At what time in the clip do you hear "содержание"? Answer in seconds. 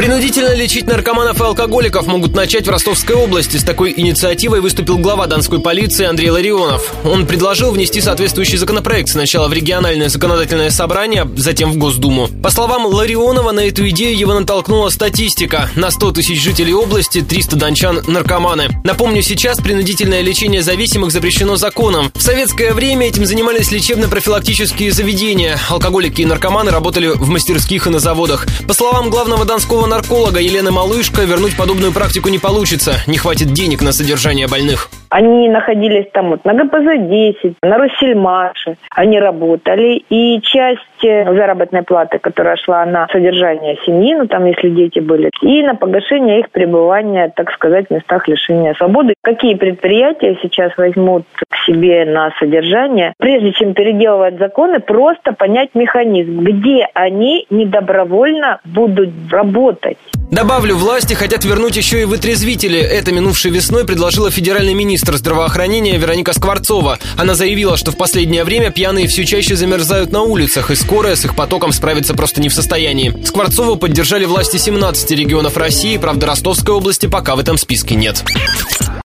33.92-34.46, 43.08-43.76, 52.38-53.12